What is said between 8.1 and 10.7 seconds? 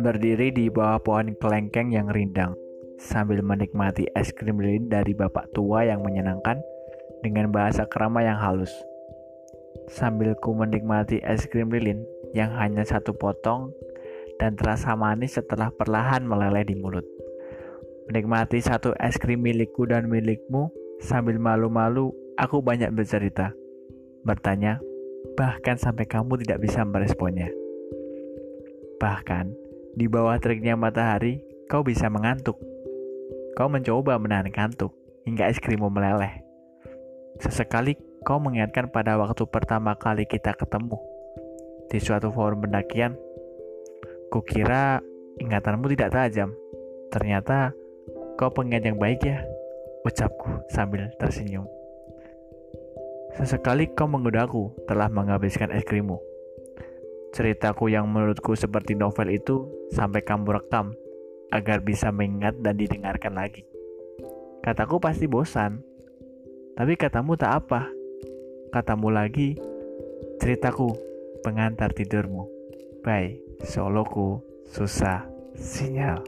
yang halus. Sambil ku